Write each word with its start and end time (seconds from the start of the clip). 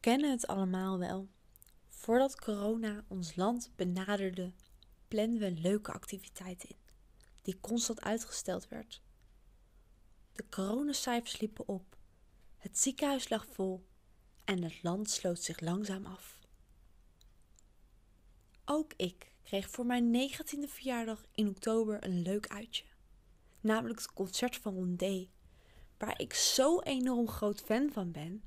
kennen 0.00 0.30
het 0.30 0.46
allemaal 0.46 0.98
wel. 0.98 1.28
Voordat 1.88 2.40
corona 2.40 3.04
ons 3.08 3.36
land 3.36 3.70
benaderde, 3.76 4.52
planden 5.08 5.38
we 5.38 5.60
leuke 5.60 5.92
activiteiten 5.92 6.68
in, 6.68 6.78
die 7.42 7.60
constant 7.60 8.00
uitgesteld 8.00 8.68
werd. 8.68 9.02
De 10.32 10.44
coronacijfers 10.50 11.40
liepen 11.40 11.68
op, 11.68 11.96
het 12.56 12.78
ziekenhuis 12.78 13.28
lag 13.28 13.46
vol 13.50 13.86
en 14.44 14.62
het 14.62 14.82
land 14.82 15.10
sloot 15.10 15.42
zich 15.42 15.60
langzaam 15.60 16.06
af. 16.06 16.38
Ook 18.64 18.92
ik 18.96 19.32
kreeg 19.42 19.70
voor 19.70 19.86
mijn 19.86 20.30
19e 20.30 20.68
verjaardag 20.68 21.24
in 21.34 21.48
oktober 21.48 22.04
een 22.04 22.22
leuk 22.22 22.48
uitje, 22.48 22.84
namelijk 23.60 24.00
het 24.00 24.12
concert 24.12 24.56
van 24.56 24.74
Rondé, 24.74 25.28
waar 25.98 26.20
ik 26.20 26.34
zo 26.34 26.80
enorm 26.80 27.28
groot 27.28 27.60
fan 27.60 27.90
van 27.92 28.12
ben 28.12 28.42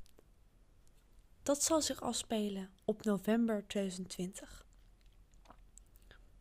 dat 1.43 1.63
zal 1.63 1.81
zich 1.81 2.01
afspelen 2.01 2.69
op 2.85 3.03
november 3.03 3.67
2020. 3.67 4.65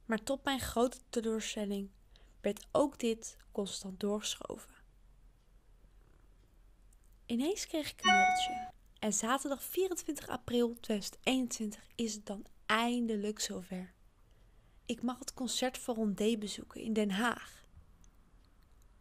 Maar 0.05 0.23
tot 0.23 0.45
mijn 0.45 0.61
grote 0.61 0.99
teleurstelling 1.09 1.91
werd 2.41 2.67
ook 2.73 2.99
dit 2.99 3.37
constant 3.53 4.01
doorgeschoven. 4.01 4.75
Ineens 7.27 7.67
kreeg 7.67 7.91
ik 7.91 8.05
een 8.05 8.13
mailtje. 8.13 8.71
En 8.99 9.13
zaterdag 9.13 9.63
24 9.63 10.29
april 10.29 10.77
2021 10.81 11.87
is 11.95 12.15
het 12.15 12.27
dan 12.27 12.47
eindelijk 12.67 13.41
zover. 13.41 13.95
Ik 14.87 15.03
mag 15.03 15.19
het 15.19 15.35
concert 15.35 15.79
van 15.79 15.95
Rondé 15.95 16.37
bezoeken 16.39 16.81
in 16.81 16.93
Den 16.93 17.11
Haag. 17.11 17.65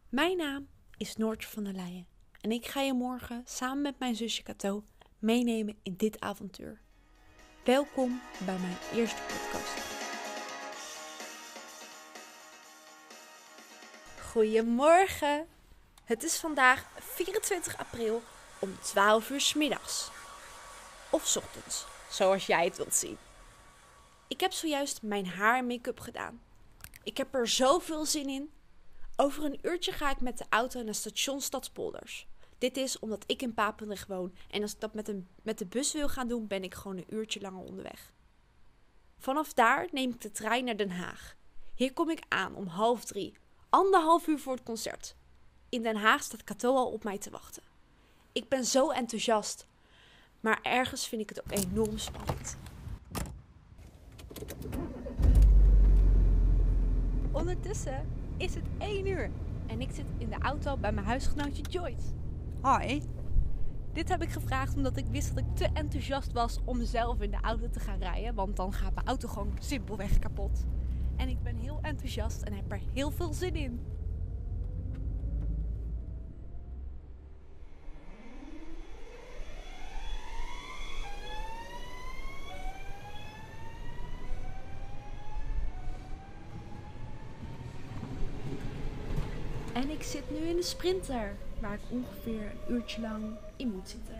Mijn 0.08 0.36
naam 0.36 0.68
is 0.96 1.16
Noortje 1.16 1.48
van 1.48 1.64
der 1.64 1.72
Leyen 1.72 2.06
en 2.40 2.50
ik 2.50 2.66
ga 2.66 2.80
je 2.80 2.94
morgen 2.94 3.42
samen 3.44 3.82
met 3.82 3.98
mijn 3.98 4.16
zusje 4.16 4.42
Cato 4.42 4.84
meenemen 5.20 5.78
in 5.82 5.96
dit 5.96 6.20
avontuur. 6.20 6.80
Welkom 7.64 8.20
bij 8.38 8.58
mijn 8.58 8.76
eerste 8.94 9.22
podcast. 9.22 9.78
Goedemorgen. 14.20 15.46
Het 16.04 16.22
is 16.22 16.36
vandaag 16.36 16.86
24 16.98 17.76
april 17.76 18.22
om 18.58 18.78
12 18.80 19.30
uur 19.30 19.40
s 19.40 19.54
middags. 19.54 20.10
Of 21.10 21.26
s 21.26 21.36
ochtends, 21.36 21.86
zoals 22.10 22.46
jij 22.46 22.64
het 22.64 22.76
wilt 22.76 22.94
zien. 22.94 23.18
Ik 24.28 24.40
heb 24.40 24.52
zojuist 24.52 25.02
mijn 25.02 25.26
haar 25.26 25.58
en 25.58 25.66
make-up 25.66 26.00
gedaan. 26.00 26.40
Ik 27.02 27.16
heb 27.16 27.34
er 27.34 27.48
zoveel 27.48 28.04
zin 28.04 28.28
in. 28.28 28.50
Over 29.16 29.44
een 29.44 29.58
uurtje 29.62 29.92
ga 29.92 30.10
ik 30.10 30.20
met 30.20 30.38
de 30.38 30.44
auto 30.48 30.82
naar 30.82 30.94
station 30.94 31.40
Stadspolders. 31.40 32.26
Dit 32.60 32.76
is 32.76 32.98
omdat 32.98 33.24
ik 33.26 33.42
in 33.42 33.54
Papendrecht 33.54 34.08
woon. 34.08 34.34
En 34.50 34.62
als 34.62 34.72
ik 34.72 34.80
dat 34.80 34.94
met, 34.94 35.08
een, 35.08 35.28
met 35.42 35.58
de 35.58 35.66
bus 35.66 35.92
wil 35.92 36.08
gaan 36.08 36.28
doen, 36.28 36.46
ben 36.46 36.62
ik 36.62 36.74
gewoon 36.74 36.96
een 36.96 37.14
uurtje 37.14 37.40
langer 37.40 37.62
onderweg. 37.62 38.12
Vanaf 39.18 39.52
daar 39.52 39.88
neem 39.90 40.10
ik 40.10 40.20
de 40.20 40.30
trein 40.30 40.64
naar 40.64 40.76
Den 40.76 40.90
Haag. 40.90 41.36
Hier 41.74 41.92
kom 41.92 42.10
ik 42.10 42.22
aan 42.28 42.54
om 42.54 42.66
half 42.66 43.04
drie, 43.04 43.34
anderhalf 43.68 44.26
uur 44.26 44.38
voor 44.38 44.52
het 44.52 44.62
concert. 44.62 45.16
In 45.68 45.82
Den 45.82 45.96
Haag 45.96 46.22
staat 46.22 46.44
Cato 46.44 46.74
al 46.74 46.90
op 46.90 47.04
mij 47.04 47.18
te 47.18 47.30
wachten. 47.30 47.62
Ik 48.32 48.48
ben 48.48 48.64
zo 48.64 48.90
enthousiast, 48.90 49.66
maar 50.40 50.58
ergens 50.62 51.08
vind 51.08 51.22
ik 51.22 51.28
het 51.28 51.40
ook 51.40 51.50
enorm 51.50 51.98
spannend. 51.98 52.56
Ondertussen 57.32 58.08
is 58.36 58.54
het 58.54 58.64
één 58.78 59.06
uur 59.06 59.30
en 59.66 59.80
ik 59.80 59.90
zit 59.90 60.06
in 60.18 60.30
de 60.30 60.38
auto 60.38 60.76
bij 60.76 60.92
mijn 60.92 61.06
huisgenootje 61.06 61.62
Joyce. 61.62 62.19
Hi. 62.64 63.00
Dit 63.92 64.08
heb 64.08 64.22
ik 64.22 64.30
gevraagd 64.30 64.76
omdat 64.76 64.96
ik 64.96 65.06
wist 65.06 65.34
dat 65.34 65.44
ik 65.44 65.56
te 65.56 65.68
enthousiast 65.72 66.32
was 66.32 66.58
om 66.64 66.84
zelf 66.84 67.20
in 67.20 67.30
de 67.30 67.40
auto 67.40 67.70
te 67.70 67.80
gaan 67.80 67.98
rijden. 67.98 68.34
Want 68.34 68.56
dan 68.56 68.72
gaat 68.72 68.94
mijn 68.94 69.06
auto 69.06 69.28
gewoon 69.28 69.56
simpelweg 69.58 70.18
kapot. 70.18 70.66
En 71.16 71.28
ik 71.28 71.42
ben 71.42 71.56
heel 71.56 71.78
enthousiast 71.82 72.42
en 72.42 72.52
heb 72.52 72.72
er 72.72 72.80
heel 72.92 73.10
veel 73.10 73.32
zin 73.32 73.54
in. 73.54 73.80
En 89.72 89.90
ik 89.90 90.02
zit 90.02 90.30
nu 90.30 90.36
in 90.36 90.56
de 90.56 90.62
sprinter, 90.62 91.36
waar 91.60 91.74
ik 91.74 91.80
ongeveer 91.88 92.42
een 92.42 92.74
uurtje 92.74 93.00
lang 93.00 93.24
in 93.56 93.72
moet 93.72 93.88
zitten. 93.88 94.14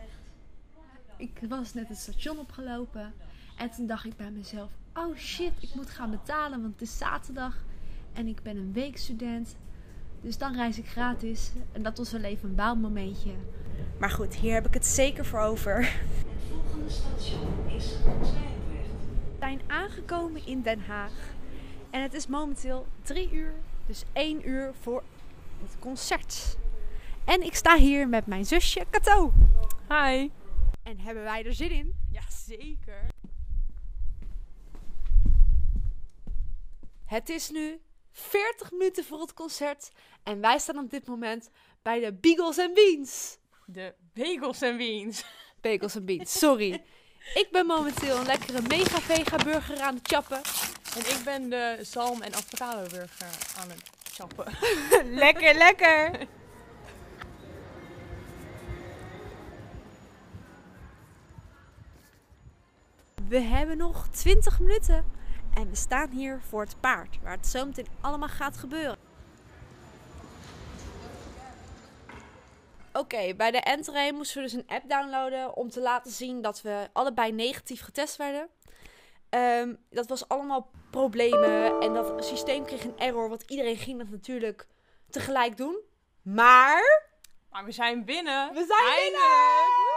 Ik 1.16 1.40
was 1.48 1.74
net 1.74 1.88
het 1.88 1.98
station 1.98 2.38
opgelopen 2.38 3.12
en 3.56 3.70
toen 3.70 3.86
dacht 3.86 4.04
ik 4.04 4.16
bij 4.16 4.30
mezelf: 4.30 4.70
oh 4.94 5.16
shit, 5.16 5.52
ik 5.60 5.74
moet 5.74 5.90
gaan 5.90 6.10
betalen, 6.10 6.60
want 6.60 6.72
het 6.72 6.82
is 6.82 6.98
zaterdag 6.98 7.64
en 8.12 8.26
ik 8.26 8.42
ben 8.42 8.56
een 8.56 8.72
weekstudent. 8.72 9.56
Dus 10.20 10.38
dan 10.38 10.54
reis 10.54 10.78
ik 10.78 10.86
gratis. 10.86 11.52
En 11.72 11.82
dat 11.82 11.98
was 11.98 12.12
wel 12.12 12.22
even 12.22 12.48
een 12.48 12.54
baalmomentje. 12.54 13.32
Maar 13.98 14.10
goed, 14.10 14.34
hier 14.34 14.54
heb 14.54 14.66
ik 14.66 14.74
het 14.74 14.86
zeker 14.86 15.24
voor 15.24 15.40
over. 15.40 15.76
Het 15.82 16.42
volgende 16.50 16.90
station 16.90 17.70
is 17.76 17.84
Zwijndrecht. 18.02 18.90
We 19.28 19.36
zijn 19.38 19.60
aangekomen 19.66 20.46
in 20.46 20.62
Den 20.62 20.80
Haag. 20.80 21.12
En 21.90 22.02
het 22.02 22.14
is 22.14 22.26
momenteel 22.26 22.86
drie 23.02 23.32
uur, 23.32 23.52
dus 23.86 24.04
één 24.12 24.48
uur 24.48 24.72
voor 24.80 25.02
het 25.62 25.76
concert. 25.78 26.56
En 27.24 27.42
ik 27.42 27.54
sta 27.54 27.76
hier 27.76 28.08
met 28.08 28.26
mijn 28.26 28.44
zusje 28.44 28.86
Cato. 28.90 29.32
Hi. 29.88 30.30
En 30.82 30.98
hebben 30.98 31.22
wij 31.22 31.44
er 31.44 31.54
zin 31.54 31.70
in? 31.70 31.94
Ja, 32.12 32.22
zeker. 32.46 33.06
Het 37.04 37.28
is 37.28 37.50
nu 37.50 37.80
40 38.12 38.70
minuten 38.70 39.04
voor 39.04 39.20
het 39.20 39.34
concert. 39.34 39.90
En 40.22 40.40
wij 40.40 40.58
staan 40.58 40.78
op 40.78 40.90
dit 40.90 41.06
moment 41.06 41.50
bij 41.82 42.00
de 42.00 42.12
Beagles 42.12 42.58
and 42.58 42.74
Beans. 42.74 43.38
De 43.66 43.94
bagels 44.14 44.62
en 44.62 44.76
beans. 44.76 45.24
Bagels 45.60 45.96
and 45.96 46.06
Beans, 46.06 46.38
sorry. 46.38 46.82
Ik 47.34 47.48
ben 47.52 47.66
momenteel 47.66 48.16
een 48.16 48.26
lekkere 48.26 48.60
mega 48.68 49.00
vega 49.00 49.36
burger 49.36 49.80
aan 49.80 49.94
het 49.94 50.08
chappen. 50.08 50.40
En 50.96 51.00
ik 51.00 51.20
ben 51.24 51.50
de 51.50 51.78
zalm- 51.82 52.22
en 52.22 52.34
avocado 52.34 52.88
burger 52.88 53.28
aan 53.58 53.68
het 53.70 53.90
chappen. 54.12 54.46
lekker, 55.24 55.54
lekker. 55.54 56.28
We 63.30 63.38
hebben 63.40 63.76
nog 63.76 64.08
20 64.08 64.60
minuten 64.60 65.04
en 65.54 65.68
we 65.70 65.76
staan 65.76 66.10
hier 66.10 66.40
voor 66.48 66.60
het 66.60 66.80
paard, 66.80 67.18
waar 67.22 67.36
het 67.36 67.46
zo 67.46 67.66
meteen 67.66 67.86
allemaal 68.00 68.28
gaat 68.28 68.56
gebeuren. 68.56 68.96
Oké, 72.92 73.34
bij 73.34 73.50
de 73.50 73.60
entree 73.60 74.12
moesten 74.12 74.36
we 74.36 74.42
dus 74.42 74.52
een 74.52 74.66
app 74.76 74.88
downloaden 74.88 75.56
om 75.56 75.70
te 75.70 75.80
laten 75.80 76.10
zien 76.12 76.42
dat 76.42 76.62
we 76.62 76.88
allebei 76.92 77.32
negatief 77.32 77.82
getest 77.82 78.16
werden. 78.16 78.48
Ehm, 79.28 79.74
dat 79.90 80.08
was 80.08 80.28
allemaal 80.28 80.70
problemen 80.90 81.80
en 81.80 81.94
dat 81.94 82.24
systeem 82.24 82.64
kreeg 82.64 82.84
een 82.84 82.98
error, 82.98 83.28
want 83.28 83.42
iedereen 83.46 83.76
ging 83.76 83.98
dat 83.98 84.08
natuurlijk 84.08 84.66
tegelijk 85.10 85.56
doen. 85.56 85.78
Maar 86.22 87.08
Maar 87.50 87.64
we 87.64 87.72
zijn 87.72 88.04
binnen. 88.04 88.52
we 88.54 88.64
zijn 88.68 88.86
Eindelijk. 88.86 89.10
binnen! 89.10 89.89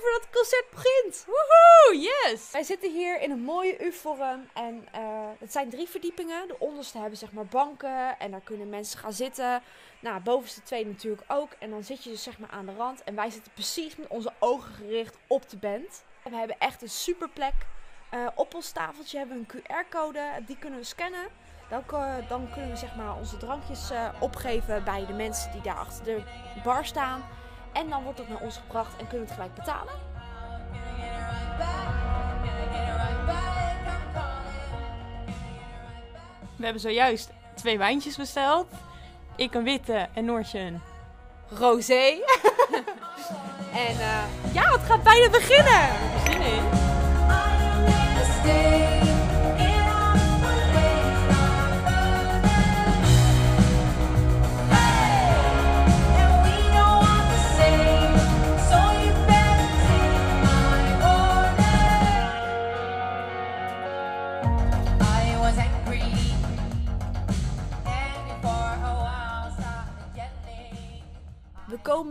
Voordat 0.00 0.20
het 0.20 0.30
concert 0.30 0.70
begint. 0.70 1.24
Woehoe, 1.26 2.00
yes. 2.00 2.50
Wij 2.50 2.62
zitten 2.62 2.92
hier 2.92 3.20
in 3.20 3.30
een 3.30 3.42
mooie 3.42 3.84
U-vorm 3.84 4.48
en 4.54 4.88
eh, 4.92 5.28
het 5.38 5.52
zijn 5.52 5.70
drie 5.70 5.88
verdiepingen. 5.88 6.48
De 6.48 6.58
onderste 6.58 6.98
hebben 6.98 7.18
zeg 7.18 7.32
maar 7.32 7.46
banken 7.46 8.18
en 8.18 8.30
daar 8.30 8.40
kunnen 8.40 8.68
mensen 8.68 8.98
gaan 8.98 9.12
zitten. 9.12 9.62
Nou, 10.00 10.20
bovenste 10.20 10.62
twee 10.62 10.86
natuurlijk 10.86 11.22
ook. 11.26 11.50
En 11.58 11.70
dan 11.70 11.84
zit 11.84 12.04
je 12.04 12.10
dus 12.10 12.22
zeg 12.22 12.38
maar 12.38 12.50
aan 12.50 12.66
de 12.66 12.74
rand 12.74 13.04
en 13.04 13.14
wij 13.14 13.30
zitten 13.30 13.52
precies 13.52 13.96
met 13.96 14.08
onze 14.08 14.32
ogen 14.38 14.74
gericht 14.74 15.16
op 15.26 15.50
de 15.50 15.56
band. 15.56 16.04
En 16.22 16.30
we 16.30 16.36
hebben 16.36 16.58
echt 16.58 16.82
een 16.82 16.88
super 16.88 17.28
plek. 17.28 17.54
Eh, 18.10 18.26
op 18.34 18.54
ons 18.54 18.70
tafeltje 18.70 19.18
hebben 19.18 19.36
we 19.36 19.58
een 19.58 19.62
QR-code, 19.62 20.20
die 20.46 20.58
kunnen 20.58 20.78
we 20.78 20.84
scannen. 20.84 21.28
Dan, 21.68 21.82
dan 22.28 22.50
kunnen 22.52 22.70
we 22.70 22.76
zeg 22.76 22.96
maar 22.96 23.16
onze 23.16 23.36
drankjes 23.36 23.90
eh, 23.90 24.08
opgeven 24.20 24.84
bij 24.84 25.06
de 25.06 25.12
mensen 25.12 25.52
die 25.52 25.60
daar 25.60 25.76
achter 25.76 26.04
de 26.04 26.22
bar 26.64 26.84
staan. 26.84 27.24
En 27.72 27.88
dan 27.88 28.02
wordt 28.02 28.18
het 28.18 28.28
naar 28.28 28.40
ons 28.40 28.56
gebracht 28.56 28.96
en 28.96 29.06
kunnen 29.06 29.26
we 29.26 29.32
het 29.32 29.32
gelijk 29.32 29.54
betalen. 29.54 29.94
We 36.56 36.64
hebben 36.64 36.82
zojuist 36.82 37.30
twee 37.54 37.78
wijntjes 37.78 38.16
besteld. 38.16 38.66
Ik 39.36 39.54
een 39.54 39.64
witte 39.64 40.08
en 40.14 40.24
Noortje 40.24 40.58
een. 40.58 40.80
Rosé. 41.48 41.94
en 43.86 44.00
eh, 44.00 44.24
ja, 44.52 44.70
het 44.70 44.82
gaat 44.82 45.02
bijna 45.02 45.30
beginnen. 45.30 45.88
Zin 46.24 46.40
in? 46.42 46.80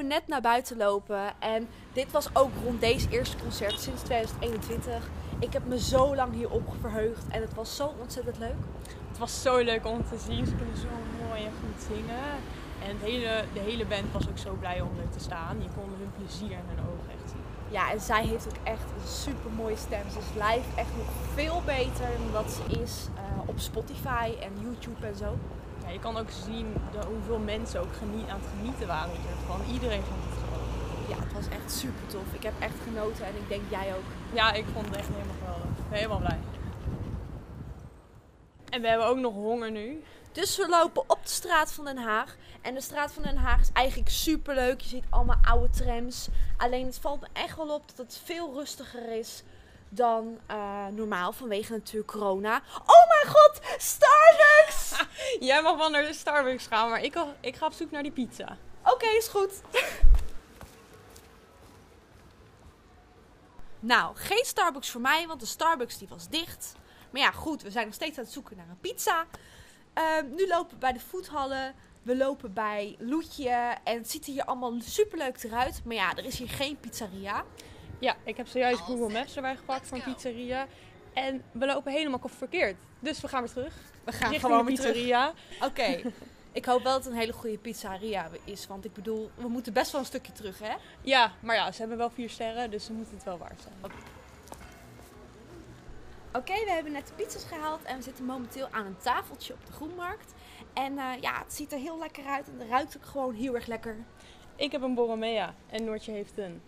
Net 0.10 0.28
naar 0.28 0.42
buiten 0.42 0.78
lopen 0.78 1.34
en 1.40 1.68
dit 1.94 2.12
was 2.12 2.36
ook 2.36 2.52
rond 2.64 2.82
deze 2.82 3.10
eerste 3.10 3.38
concert 3.38 3.80
sinds 3.80 4.02
2021. 4.02 5.10
Ik 5.40 5.54
heb 5.54 5.66
me 5.66 5.80
zo 5.80 6.16
lang 6.16 6.34
hierop 6.34 6.74
verheugd 6.80 7.28
en 7.28 7.42
het 7.42 7.54
was 7.54 7.76
zo 7.76 7.94
ontzettend 8.00 8.38
leuk. 8.38 8.60
Het 9.08 9.18
was 9.18 9.42
zo 9.42 9.58
leuk 9.58 9.86
om 9.86 10.04
te 10.10 10.18
zien. 10.18 10.46
Ze 10.46 10.56
kunnen 10.56 10.78
zo 10.78 10.88
mooi 11.28 11.46
en 11.46 11.52
goed 11.52 11.84
zingen. 11.88 12.30
En 12.84 12.90
het 12.90 13.02
hele, 13.02 13.44
de 13.54 13.60
hele 13.60 13.86
band 13.86 14.12
was 14.12 14.30
ook 14.30 14.38
zo 14.38 14.54
blij 14.60 14.82
om 14.82 15.00
er 15.00 15.10
te 15.10 15.20
staan. 15.20 15.62
Je 15.62 15.70
kon 15.76 15.90
hun 15.98 16.12
plezier 16.18 16.52
in 16.52 16.66
hun 16.68 16.86
ogen 16.90 17.10
echt 17.20 17.30
zien. 17.30 17.44
Ja, 17.70 17.92
en 17.92 18.00
zij 18.00 18.26
heeft 18.26 18.48
ook 18.48 18.64
echt 18.64 18.84
een 18.84 19.08
super 19.08 19.52
mooie 19.52 19.78
stem. 19.78 20.10
Ze 20.10 20.18
is 20.18 20.34
live 20.34 20.70
echt 20.76 20.94
nog 20.98 21.10
veel 21.34 21.62
beter 21.66 22.08
dan 22.18 22.32
dat 22.32 22.52
ze 22.52 22.82
is 22.82 23.08
eh, 23.16 23.50
op 23.50 23.60
Spotify 23.60 24.34
en 24.42 24.52
YouTube 24.62 25.08
en 25.08 25.16
zo. 25.16 25.38
Ja, 25.90 25.96
je 25.96 26.02
kan 26.02 26.18
ook 26.18 26.30
zien 26.46 26.74
de, 26.92 27.06
hoeveel 27.08 27.40
mensen 27.40 27.80
ook 27.80 27.96
genie- 27.96 28.30
aan 28.30 28.40
het 28.40 28.50
genieten 28.58 28.88
waren 28.88 29.12
hiervan. 29.12 29.74
Iedereen 29.74 30.04
vond 30.04 30.24
het 30.24 30.34
gewoon. 30.44 30.68
Ja, 31.10 31.24
het 31.24 31.34
was 31.34 31.48
echt 31.48 31.72
super 31.72 32.08
tof. 32.08 32.34
Ik 32.34 32.44
heb 32.44 32.54
echt 32.60 32.74
genoten 32.84 33.26
en 33.26 33.36
ik 33.36 33.48
denk 33.48 33.62
jij 33.70 33.96
ook. 33.96 34.04
Ja, 34.34 34.54
ik 34.54 34.66
vond 34.74 34.86
het 34.86 34.96
echt 34.96 35.08
helemaal 35.08 35.36
geweldig. 35.40 35.70
Ik 35.78 35.90
ben 35.90 35.98
helemaal 35.98 36.18
blij. 36.20 36.40
En 38.70 38.82
we 38.82 38.88
hebben 38.88 39.08
ook 39.08 39.18
nog 39.18 39.34
honger 39.34 39.72
nu. 39.72 40.04
Dus 40.32 40.58
we 40.58 40.68
lopen 40.70 41.02
op 41.08 41.20
de 41.24 41.30
straat 41.30 41.72
van 41.72 41.86
Den 41.86 41.98
Haag. 41.98 42.36
En 42.62 42.74
de 42.74 42.82
straat 42.82 43.12
van 43.12 43.24
Den 43.24 43.38
Haag 43.38 43.62
is 43.62 43.72
eigenlijk 43.74 44.10
super 44.10 44.56
leuk. 44.56 44.82
Je 44.82 44.88
ziet 44.88 45.06
allemaal 45.10 45.40
oude 45.42 45.70
trams. 45.70 46.28
Alleen 46.58 46.86
het 46.86 47.00
valt 47.00 47.22
me 47.22 47.28
echt 47.34 47.58
wel 47.58 47.70
op 47.74 47.88
dat 47.88 47.98
het 47.98 48.22
veel 48.24 48.54
rustiger 48.54 49.12
is 49.18 49.44
dan 49.90 50.40
eh, 50.48 50.88
normaal 50.88 51.32
vanwege 51.32 51.72
natuurlijk 51.72 52.12
corona. 52.12 52.62
Oh 52.86 53.08
mijn 53.08 53.36
god, 53.36 53.60
Starbucks! 53.78 55.06
Jij 55.50 55.62
mag 55.62 55.78
wel 55.78 55.90
naar 55.90 56.06
de 56.06 56.14
Starbucks 56.14 56.68
gaan, 56.68 56.90
maar 56.90 57.02
ik, 57.04 57.14
ga- 57.14 57.36
ik 57.40 57.56
ga 57.56 57.66
op 57.66 57.74
zoek 57.74 57.92
naar 57.92 58.04
die 58.04 58.12
pizza. 58.12 58.58
Oké, 58.84 59.06
is 59.08 59.28
goed. 59.28 59.62
nou, 63.80 64.16
geen 64.16 64.46
Starbucks 64.46 64.90
voor 64.90 65.02
mij, 65.02 65.28
want 65.28 65.40
de 65.40 65.46
Starbucks 65.46 65.98
die 65.98 66.08
was 66.08 66.28
dicht. 66.30 66.76
Maar 67.10 67.22
ja, 67.22 67.32
goed, 67.32 67.62
we 67.62 67.72
zijn 67.72 67.86
nog 67.86 67.96
steeds 67.96 68.18
aan 68.18 68.24
het 68.24 68.34
zoeken 68.34 68.58
naar 68.58 68.70
een 68.70 68.80
pizza. 68.80 69.26
Ehm, 69.94 70.26
nu 70.36 70.48
lopen 70.48 70.74
we 70.74 70.78
bij 70.80 70.94
de 70.94 71.00
voethallen. 71.00 71.76
We 72.04 72.16
lopen 72.18 72.54
bij 72.54 72.96
Loetje. 73.00 73.76
En 73.84 73.98
het 73.98 74.10
ziet 74.12 74.26
er 74.26 74.32
hier 74.34 74.46
allemaal 74.46 74.74
superleuk 74.82 75.44
eruit. 75.44 75.82
Maar 75.86 75.96
ja, 75.96 76.16
er 76.16 76.26
is 76.26 76.38
hier 76.38 76.50
geen 76.50 76.80
pizzeria. 76.80 77.44
Ja, 78.00 78.16
ik 78.24 78.38
heb 78.38 78.48
zojuist 78.48 78.80
Google 78.80 79.10
Maps 79.10 79.36
erbij 79.36 79.56
gepakt 79.56 79.92
een 79.92 80.04
pizzeria. 80.04 80.68
En 81.14 81.44
we 81.52 81.66
lopen 81.66 81.92
helemaal 81.92 82.22
verkeerd. 82.24 82.76
Dus 83.00 83.22
we 83.22 83.28
gaan 83.28 83.42
weer 83.42 83.52
terug. 83.52 83.74
We 84.04 84.12
gaan 84.12 84.30
richting 84.30 84.52
gewoon 84.52 84.66
weer 84.66 84.76
terug. 84.76 84.92
pizzeria. 84.92 85.34
Oké. 85.68 86.02
Ik 86.52 86.66
hoop 86.66 86.84
wel 86.84 86.94
dat 86.94 87.04
het 87.04 87.14
een 87.14 87.20
hele 87.20 87.34
goede 87.34 87.58
pizzeria 87.58 88.30
is. 88.44 88.68
Want 88.68 88.86
ik 88.86 88.94
bedoel, 88.94 89.32
we 89.36 89.48
moeten 89.48 89.74
best 89.74 89.92
wel 89.92 90.02
een 90.02 90.08
stukje 90.08 90.32
terug, 90.32 90.60
hè? 90.60 90.74
Ja, 91.02 91.32
maar 91.40 91.56
ja, 91.56 91.72
ze 91.72 91.80
hebben 91.80 91.98
wel 91.98 92.10
vier 92.10 92.30
sterren, 92.30 92.72
dus 92.72 92.86
ze 92.86 92.94
moeten 92.94 93.16
het 93.16 93.24
wel 93.24 93.38
waard 93.38 93.62
zijn. 93.62 93.92
Oké, 96.34 96.54
we 96.54 96.72
hebben 96.72 96.92
net 96.92 97.08
de 97.08 97.24
pizza's 97.24 97.44
gehaald 97.44 97.84
en 97.84 97.98
we 97.98 98.04
zitten 98.04 98.26
momenteel 98.26 98.68
aan 98.72 98.86
een 98.86 98.98
tafeltje 98.98 99.54
op 99.54 99.66
de 99.66 99.72
Groenmarkt. 99.72 100.34
En 100.74 100.98
eh, 100.98 101.22
ja, 101.22 101.40
het 101.44 101.54
ziet 101.54 101.72
er 101.72 101.80
heel 101.80 102.00
lekker 102.00 102.26
uit 102.26 102.48
en 102.48 102.60
het 102.60 102.70
ruikt 102.70 102.98
ook 102.98 103.06
gewoon 103.06 103.34
heel 103.34 103.56
erg 103.56 103.66
lekker. 103.66 103.98
Ik 104.56 104.72
heb 104.72 104.82
een 104.82 104.94
Borromea 104.94 105.54
en 105.70 105.84
Noortje 105.84 106.12
heeft 106.12 106.38
een. 106.38 106.62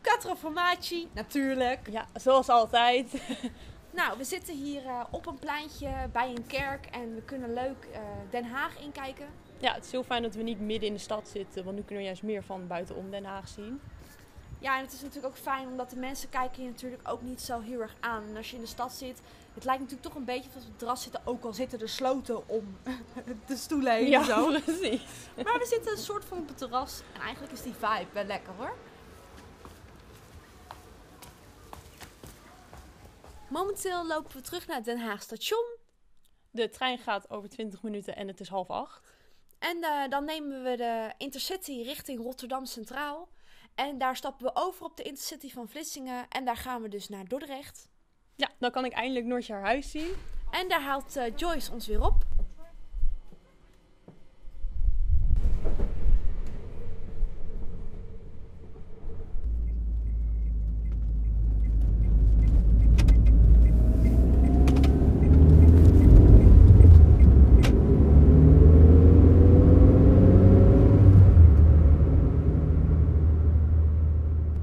Quattro 0.00 0.34
formaggi, 0.34 1.08
natuurlijk. 1.12 1.90
Ja, 1.90 2.06
zoals 2.14 2.48
altijd. 2.48 3.14
Nou, 3.92 4.18
we 4.18 4.24
zitten 4.24 4.54
hier 4.54 4.86
eh, 4.86 5.00
op 5.10 5.26
een 5.26 5.38
pleintje 5.38 5.88
bij 6.12 6.28
een 6.28 6.46
kerk 6.46 6.86
en 6.86 7.14
we 7.14 7.22
kunnen 7.22 7.52
leuk 7.52 7.88
eh, 7.92 8.00
Den 8.30 8.44
Haag 8.44 8.80
inkijken. 8.80 9.26
Ja, 9.58 9.74
het 9.74 9.84
is 9.84 9.90
heel 9.90 10.04
fijn 10.04 10.22
dat 10.22 10.34
we 10.34 10.42
niet 10.42 10.60
midden 10.60 10.88
in 10.88 10.94
de 10.94 11.00
stad 11.00 11.28
zitten, 11.28 11.64
want 11.64 11.76
nu 11.76 11.82
kunnen 11.82 11.98
we 11.98 12.04
juist 12.04 12.22
meer 12.22 12.42
van 12.42 12.66
buitenom 12.66 13.10
Den 13.10 13.24
Haag 13.24 13.48
zien. 13.48 13.80
Ja, 14.58 14.76
en 14.76 14.84
het 14.84 14.92
is 14.92 15.00
natuurlijk 15.00 15.34
ook 15.34 15.40
fijn 15.40 15.68
omdat 15.68 15.90
de 15.90 15.96
mensen 15.96 16.28
kijken 16.28 16.62
je 16.62 16.68
natuurlijk 16.68 17.08
ook 17.08 17.22
niet 17.22 17.40
zo 17.40 17.60
heel 17.60 17.80
erg 17.80 17.94
aan. 18.00 18.22
En 18.28 18.36
als 18.36 18.50
je 18.50 18.56
in 18.56 18.62
de 18.62 18.68
stad 18.68 18.92
zit, 18.92 19.20
het 19.54 19.64
lijkt 19.64 19.80
natuurlijk 19.80 20.08
toch 20.08 20.16
een 20.16 20.24
beetje 20.24 20.48
alsof 20.48 20.54
we 20.54 20.60
op 20.60 20.68
het 20.68 20.78
terras 20.78 21.02
zitten, 21.02 21.20
ook 21.24 21.44
al 21.44 21.52
zitten 21.52 21.80
er 21.80 21.88
sloten 21.88 22.48
om 22.48 22.76
de 23.46 23.56
stoelen 23.56 23.92
heen 23.92 24.14
en 24.14 24.24
zo. 24.24 24.60
precies. 24.60 25.02
Maar 25.44 25.58
we 25.58 25.66
zitten 25.66 25.92
een 25.92 25.98
soort 25.98 26.24
van 26.24 26.38
op 26.38 26.48
het 26.48 26.58
terras 26.58 27.02
en 27.14 27.20
eigenlijk 27.20 27.52
is 27.52 27.62
die 27.62 27.74
vibe 27.74 28.06
wel 28.12 28.24
lekker 28.24 28.52
hoor. 28.58 28.74
Momenteel 33.50 34.06
lopen 34.06 34.36
we 34.36 34.40
terug 34.40 34.66
naar 34.66 34.82
Den 34.82 34.98
Haag 34.98 35.22
station. 35.22 35.76
De 36.50 36.68
trein 36.68 36.98
gaat 36.98 37.30
over 37.30 37.48
20 37.48 37.82
minuten 37.82 38.16
en 38.16 38.28
het 38.28 38.40
is 38.40 38.48
half 38.48 38.70
acht. 38.70 39.12
En 39.58 39.82
eh, 39.82 40.08
dan 40.08 40.24
nemen 40.24 40.62
we 40.62 40.76
de 40.76 41.12
Intercity 41.16 41.82
richting 41.82 42.20
Rotterdam 42.22 42.66
Centraal. 42.66 43.28
En 43.74 43.98
daar 43.98 44.16
stappen 44.16 44.46
we 44.46 44.50
over 44.54 44.84
op 44.84 44.96
de 44.96 45.02
Intercity 45.02 45.50
van 45.50 45.68
Vlissingen. 45.68 46.28
En 46.28 46.44
daar 46.44 46.56
gaan 46.56 46.82
we 46.82 46.88
dus 46.88 47.08
naar 47.08 47.24
Dordrecht. 47.24 47.88
Ja, 48.36 48.50
dan 48.58 48.70
kan 48.70 48.84
ik 48.84 48.92
eindelijk 48.92 49.26
Noortje 49.26 49.52
haar 49.52 49.64
huis 49.64 49.90
zien. 49.90 50.12
En 50.50 50.68
daar 50.68 50.82
haalt 50.82 51.16
eh, 51.16 51.36
Joyce 51.36 51.72
ons 51.72 51.86
weer 51.86 52.02
op. 52.02 52.24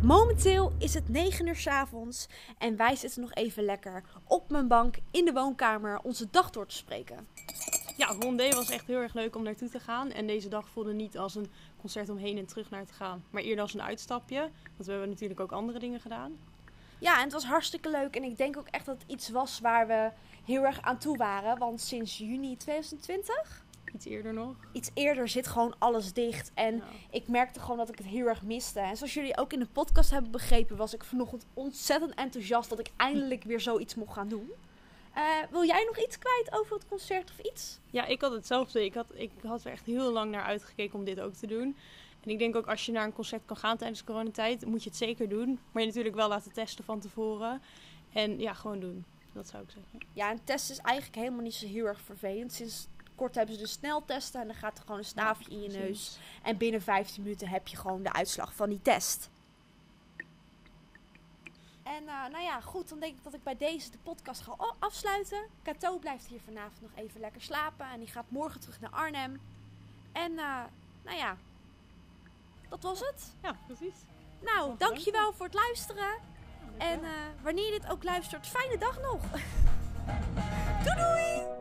Momenteel 0.07 0.73
is 0.87 0.93
het 0.93 1.09
9 1.09 1.47
uur 1.47 1.55
's 1.55 1.67
avonds 1.67 2.27
en 2.57 2.75
wij 2.75 2.95
zitten 2.95 3.21
nog 3.21 3.33
even 3.33 3.63
lekker 3.63 4.03
op 4.23 4.49
mijn 4.49 4.67
bank 4.67 4.95
in 5.11 5.25
de 5.25 5.33
woonkamer 5.33 5.99
onze 5.99 6.27
dag 6.31 6.49
door 6.49 6.65
te 6.65 6.75
spreken. 6.75 7.27
Ja, 7.97 8.15
Rondé 8.19 8.49
was 8.49 8.69
echt 8.69 8.87
heel 8.87 9.01
erg 9.01 9.13
leuk 9.13 9.35
om 9.35 9.43
naartoe 9.43 9.69
te 9.69 9.79
gaan. 9.79 10.11
En 10.11 10.27
deze 10.27 10.49
dag 10.49 10.69
voelde 10.69 10.93
niet 10.93 11.17
als 11.17 11.35
een 11.35 11.51
concert 11.79 12.09
om 12.09 12.17
heen 12.17 12.37
en 12.37 12.45
terug 12.45 12.69
naar 12.69 12.85
te 12.85 12.93
gaan, 12.93 13.23
maar 13.29 13.41
eerder 13.41 13.61
als 13.61 13.73
een 13.73 13.81
uitstapje. 13.81 14.39
Want 14.39 14.85
we 14.85 14.91
hebben 14.91 15.09
natuurlijk 15.09 15.39
ook 15.39 15.51
andere 15.51 15.79
dingen 15.79 15.99
gedaan. 15.99 16.37
Ja, 16.99 17.17
en 17.17 17.23
het 17.23 17.33
was 17.33 17.45
hartstikke 17.45 17.89
leuk 17.89 18.15
en 18.15 18.23
ik 18.23 18.37
denk 18.37 18.57
ook 18.57 18.67
echt 18.67 18.85
dat 18.85 19.01
het 19.01 19.11
iets 19.11 19.29
was 19.29 19.59
waar 19.59 19.87
we 19.87 20.11
heel 20.45 20.63
erg 20.63 20.81
aan 20.81 20.97
toe 20.97 21.17
waren. 21.17 21.57
Want 21.57 21.81
sinds 21.81 22.17
juni 22.17 22.57
2020, 22.57 23.65
Iets 23.93 24.05
eerder 24.05 24.33
nog. 24.33 24.55
iets 24.71 24.89
eerder, 24.93 25.27
zit 25.27 25.47
gewoon 25.47 25.75
alles 25.77 26.13
dicht. 26.13 26.51
En 26.53 26.75
Ja. 26.75 26.83
ik 27.09 27.27
merkte 27.27 27.59
gewoon 27.59 27.77
dat 27.77 27.89
ik 27.89 27.97
het 27.97 28.07
heel 28.07 28.25
erg 28.27 28.41
miste. 28.43 28.79
En 28.79 28.97
zoals 28.97 29.13
jullie 29.13 29.37
ook 29.37 29.53
in 29.53 29.59
de 29.59 29.67
podcast 29.71 30.09
hebben 30.11 30.31
begrepen, 30.31 30.77
was 30.77 30.93
ik 30.93 31.03
vanochtend 31.03 31.45
ontzettend 31.53 32.13
enthousiast 32.15 32.69
dat 32.69 32.79
ik 32.79 32.89
eindelijk 32.97 33.43
weer 33.43 33.59
zoiets 33.59 33.95
mocht 33.95 34.13
gaan 34.13 34.27
doen. 34.27 34.49
Eh, 35.13 35.23
wil 35.51 35.65
jij 35.65 35.83
nog 35.85 35.99
iets 36.05 36.19
kwijt 36.19 36.47
over 36.59 36.75
het 36.75 36.87
concert 36.87 37.31
of 37.31 37.45
iets? 37.45 37.79
Ja, 37.89 38.05
ik 38.05 38.21
had 38.21 38.31
hetzelfde. 38.31 38.85
Ik 38.85 38.93
had, 38.93 39.07
ik 39.13 39.31
had 39.43 39.63
er 39.65 39.71
echt 39.71 39.85
heel 39.85 40.11
lang 40.11 40.31
naar 40.31 40.43
uitgekeken 40.43 40.99
om 40.99 41.05
dit 41.05 41.19
ook 41.19 41.33
te 41.33 41.47
doen. 41.47 41.75
En 42.23 42.29
ik 42.29 42.39
denk 42.39 42.55
ook 42.55 42.67
als 42.67 42.85
je 42.85 42.91
naar 42.91 43.05
een 43.05 43.13
concert 43.13 43.41
kan 43.45 43.57
gaan 43.57 43.77
tijdens 43.77 43.99
de 43.99 44.05
coronatijd, 44.05 44.65
moet 44.65 44.83
je 44.83 44.89
het 44.89 44.97
zeker 44.97 45.29
doen. 45.29 45.59
Maar 45.71 45.81
je 45.81 45.87
natuurlijk 45.87 46.15
wel 46.15 46.27
laten 46.29 46.51
testen 46.53 46.83
van 46.83 46.99
tevoren. 46.99 47.61
En 48.13 48.39
ja, 48.39 48.53
gewoon 48.53 48.79
doen. 48.79 49.05
Dat 49.33 49.47
zou 49.49 49.63
ik 49.63 49.69
zeggen. 49.69 49.99
Ja, 50.13 50.31
een 50.31 50.43
test 50.43 50.69
is 50.69 50.77
eigenlijk 50.77 51.15
helemaal 51.17 51.43
niet 51.43 51.53
zo 51.53 51.67
heel 51.67 51.85
erg 51.85 52.01
vervelend. 52.01 52.53
Sinds 52.53 52.87
kort 53.17 53.35
hebben 53.35 53.55
ze 53.55 53.61
dus 53.61 53.71
sneltesten 53.71 54.41
en 54.41 54.47
dan 54.47 54.55
gaat 54.55 54.77
er 54.77 54.83
gewoon 54.83 54.99
een 54.99 55.05
staafje 55.05 55.51
in 55.51 55.61
je 55.61 55.69
neus. 55.69 56.17
En 56.43 56.57
binnen 56.57 56.81
15 56.81 57.23
minuten 57.23 57.47
heb 57.47 57.67
je 57.67 57.77
gewoon 57.77 58.03
de 58.03 58.13
uitslag 58.13 58.55
van 58.55 58.69
die 58.69 58.81
test. 58.81 59.29
En 61.83 62.07
eh, 62.07 62.31
nou 62.31 62.43
ja, 62.43 62.61
goed, 62.61 62.89
dan 62.89 62.99
denk 62.99 63.17
ik 63.17 63.23
dat 63.23 63.33
ik 63.33 63.43
bij 63.43 63.57
deze 63.57 63.91
de 63.91 63.97
podcast 64.03 64.41
ga 64.41 64.55
afsluiten. 64.79 65.47
Cato 65.63 65.97
blijft 65.97 66.25
hier 66.25 66.39
vanavond 66.45 66.81
nog 66.81 66.91
even 66.95 67.19
lekker 67.19 67.41
slapen 67.41 67.91
en 67.91 67.99
die 67.99 68.07
gaat 68.07 68.29
morgen 68.29 68.59
terug 68.59 68.79
naar 68.79 68.91
Arnhem. 68.91 69.41
En 70.11 70.31
eh, 70.39 70.63
nou 71.03 71.17
ja, 71.17 71.37
dat 72.69 72.83
was 72.83 72.99
het. 72.99 73.33
Ja, 73.41 73.55
precies. 73.65 73.95
Nou, 74.39 74.67
Wel 74.67 74.77
dankjewel 74.77 75.33
voor 75.33 75.45
het 75.45 75.55
luisteren. 75.55 76.19
En 76.77 77.03
eh, 77.03 77.11
wanneer 77.41 77.65
je 77.73 77.79
dit 77.79 77.89
ook 77.91 78.03
luistert, 78.03 78.47
fijne 78.47 78.77
dag 78.77 79.01
nog. 79.01 79.21
doei 80.83 80.95
doei! 80.95 81.56